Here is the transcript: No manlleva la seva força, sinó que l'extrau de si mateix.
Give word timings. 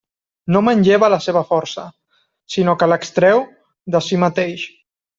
No 0.53 0.61
manlleva 0.67 1.09
la 1.15 1.19
seva 1.25 1.43
força, 1.51 1.85
sinó 2.57 2.77
que 2.81 2.91
l'extrau 2.93 3.45
de 3.97 4.07
si 4.11 4.25
mateix. 4.27 4.69